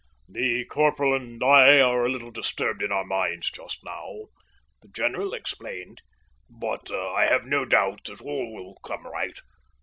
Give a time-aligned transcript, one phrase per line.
[0.27, 4.29] "The corporal and I are a little disturbed in our minds just now,"
[4.81, 6.01] the general explained,
[6.49, 9.37] "but I have no doubt that all will come right.